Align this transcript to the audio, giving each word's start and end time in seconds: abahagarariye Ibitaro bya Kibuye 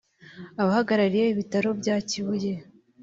abahagarariye 0.61 1.25
Ibitaro 1.33 1.69
bya 1.79 1.95
Kibuye 2.09 2.53